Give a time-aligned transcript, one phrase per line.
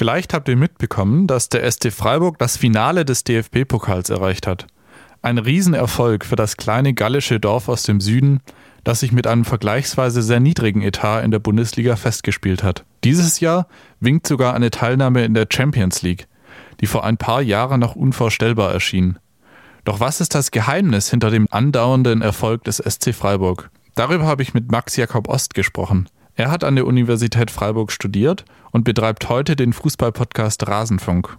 [0.00, 4.66] Vielleicht habt ihr mitbekommen, dass der SC Freiburg das Finale des DFB-Pokals erreicht hat.
[5.20, 8.40] Ein Riesenerfolg für das kleine gallische Dorf aus dem Süden,
[8.82, 12.86] das sich mit einem vergleichsweise sehr niedrigen Etat in der Bundesliga festgespielt hat.
[13.04, 13.66] Dieses Jahr
[14.00, 16.28] winkt sogar eine Teilnahme in der Champions League,
[16.80, 19.18] die vor ein paar Jahren noch unvorstellbar erschien.
[19.84, 23.68] Doch was ist das Geheimnis hinter dem andauernden Erfolg des SC Freiburg?
[23.96, 26.08] Darüber habe ich mit Max Jakob Ost gesprochen.
[26.40, 31.36] Er hat an der Universität Freiburg studiert und betreibt heute den Fußballpodcast Rasenfunk.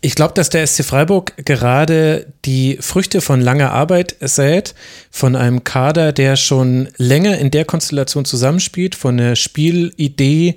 [0.00, 4.74] Ich glaube, dass der SC Freiburg gerade die Früchte von langer Arbeit sät,
[5.08, 10.56] von einem Kader, der schon länger in der Konstellation zusammenspielt, von der Spielidee,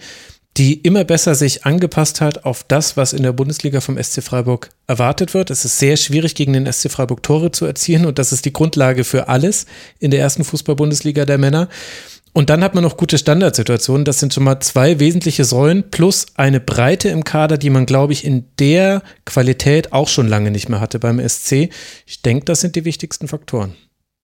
[0.57, 4.69] die immer besser sich angepasst hat auf das, was in der Bundesliga vom SC Freiburg
[4.87, 5.51] erwartet wird.
[5.51, 8.53] Es ist sehr schwierig, gegen den SC Freiburg Tore zu erzielen und das ist die
[8.53, 9.67] Grundlage für alles
[9.99, 11.69] in der ersten Fußball-Bundesliga der Männer.
[12.33, 14.05] Und dann hat man noch gute Standardsituationen.
[14.05, 18.13] Das sind schon mal zwei wesentliche Säulen plus eine Breite im Kader, die man, glaube
[18.13, 21.69] ich, in der Qualität auch schon lange nicht mehr hatte beim SC.
[22.07, 23.75] Ich denke, das sind die wichtigsten Faktoren.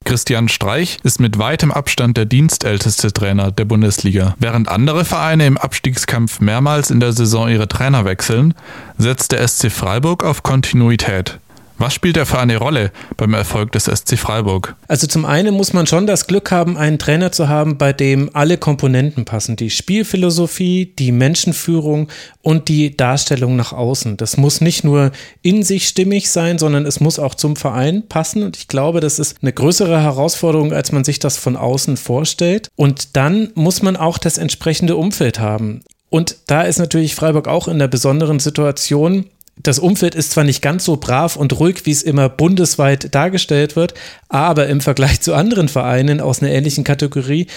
[0.05, 4.33] Christian Streich ist mit weitem Abstand der dienstälteste Trainer der Bundesliga.
[4.39, 8.55] Während andere Vereine im Abstiegskampf mehrmals in der Saison ihre Trainer wechseln,
[8.97, 11.39] setzt der SC Freiburg auf Kontinuität.
[11.79, 14.75] Was spielt er für eine Rolle beim Erfolg des SC Freiburg?
[14.89, 18.29] Also zum einen muss man schon das Glück haben, einen Trainer zu haben, bei dem
[18.33, 19.55] alle Komponenten passen.
[19.55, 22.09] Die Spielphilosophie, die Menschenführung
[22.41, 24.17] und die Darstellung nach außen.
[24.17, 28.43] Das muss nicht nur in sich stimmig sein, sondern es muss auch zum Verein passen.
[28.43, 32.67] Und ich glaube, das ist eine größere Herausforderung, als man sich das von außen vorstellt.
[32.75, 35.79] Und dann muss man auch das entsprechende Umfeld haben.
[36.09, 39.25] Und da ist natürlich Freiburg auch in der besonderen Situation,
[39.61, 43.75] das Umfeld ist zwar nicht ganz so brav und ruhig, wie es immer bundesweit dargestellt
[43.75, 43.93] wird,
[44.29, 47.47] aber im Vergleich zu anderen Vereinen aus einer ähnlichen Kategorie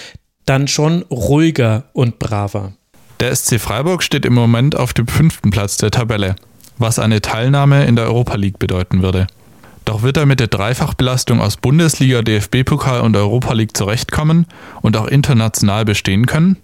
[0.45, 2.73] dann schon ruhiger und braver.
[3.21, 6.35] Der SC Freiburg steht im Moment auf dem fünften Platz der Tabelle,
[6.77, 9.27] was eine Teilnahme in der Europa League bedeuten würde.
[9.85, 14.45] Doch wird er mit der Dreifachbelastung aus Bundesliga, DFB-Pokal und Europa League zurechtkommen
[14.81, 16.57] und auch international bestehen können?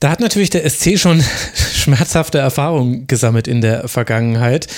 [0.00, 1.22] Da hat natürlich der SC schon
[1.80, 4.68] schmerzhafte Erfahrungen gesammelt in der Vergangenheit.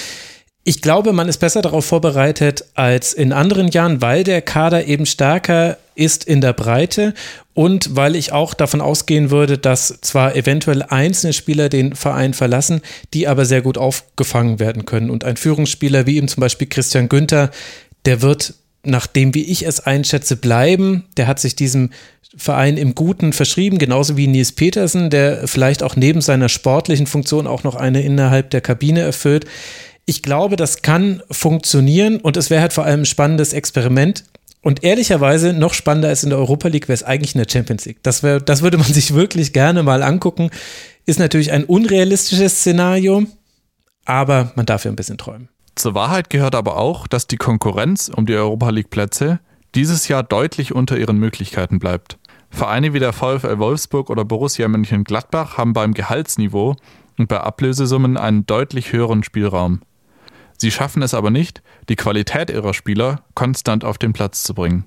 [0.65, 5.07] Ich glaube, man ist besser darauf vorbereitet als in anderen Jahren, weil der Kader eben
[5.07, 7.15] stärker ist in der Breite
[7.53, 12.81] und weil ich auch davon ausgehen würde, dass zwar eventuell einzelne Spieler den Verein verlassen,
[13.13, 15.11] die aber sehr gut aufgefangen werden können.
[15.11, 17.51] Und ein Führungsspieler wie eben zum Beispiel Christian Günther,
[18.07, 18.55] der wird
[18.85, 21.05] nach dem, wie ich es einschätze, bleiben.
[21.17, 21.91] Der hat sich diesem
[22.37, 27.47] Verein im Guten verschrieben, genauso wie Nils Petersen, der vielleicht auch neben seiner sportlichen Funktion
[27.47, 29.45] auch noch eine innerhalb der Kabine erfüllt.
[30.07, 34.25] Ich glaube, das kann funktionieren und es wäre halt vor allem ein spannendes Experiment.
[34.63, 37.85] Und ehrlicherweise noch spannender als in der Europa League wäre es eigentlich in der Champions
[37.85, 37.99] League.
[38.03, 40.51] Das, wär, das würde man sich wirklich gerne mal angucken.
[41.05, 43.25] Ist natürlich ein unrealistisches Szenario,
[44.05, 45.49] aber man darf ja ein bisschen träumen.
[45.75, 49.41] Zur Wahrheit gehört aber auch, dass die Konkurrenz um die Europa League Plätze
[49.75, 52.19] dieses Jahr deutlich unter ihren Möglichkeiten bleibt.
[52.51, 56.77] Vereine wie der VfL Wolfsburg oder Borussia Mönchengladbach haben beim Gehaltsniveau
[57.19, 59.81] und bei Ablösesummen einen deutlich höheren Spielraum.
[60.59, 64.85] Sie schaffen es aber nicht, die Qualität ihrer Spieler konstant auf den Platz zu bringen.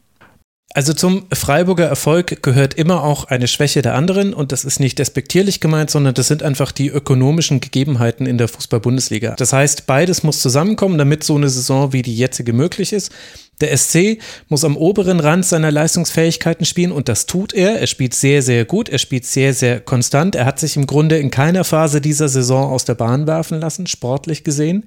[0.74, 5.00] Also zum Freiburger Erfolg gehört immer auch eine Schwäche der anderen und das ist nicht
[5.00, 9.36] despektierlich gemeint, sondern das sind einfach die ökonomischen Gegebenheiten in der Fußball-Bundesliga.
[9.38, 13.14] Das heißt, beides muss zusammenkommen, damit so eine Saison wie die jetzige möglich ist.
[13.62, 17.80] Der SC muss am oberen Rand seiner Leistungsfähigkeiten spielen und das tut er.
[17.80, 20.36] Er spielt sehr, sehr gut, er spielt sehr, sehr konstant.
[20.36, 23.88] Er hat sich im Grunde in keiner Phase dieser Saison aus der Bahn werfen lassen,
[23.88, 24.86] sportlich gesehen.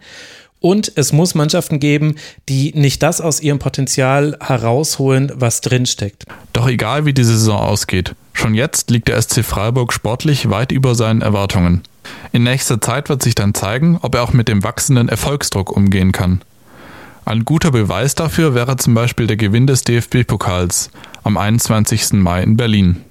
[0.60, 2.16] Und es muss Mannschaften geben,
[2.48, 6.24] die nicht das aus ihrem Potenzial herausholen, was drinsteckt.
[6.52, 10.94] Doch egal wie die Saison ausgeht, schon jetzt liegt der SC Freiburg sportlich weit über
[10.94, 11.82] seinen Erwartungen.
[12.32, 16.12] In nächster Zeit wird sich dann zeigen, ob er auch mit dem wachsenden Erfolgsdruck umgehen
[16.12, 16.42] kann.
[17.24, 20.90] Ein guter Beweis dafür wäre zum Beispiel der Gewinn des DFB-Pokals
[21.24, 22.14] am 21.
[22.14, 23.04] Mai in Berlin.